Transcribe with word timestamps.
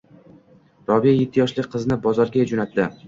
Robiya 0.87 1.13
yetti 1.17 1.41
yoshli 1.41 1.67
qizini 1.75 1.99
bozorga 2.07 2.47
joʻnatdi. 2.55 2.89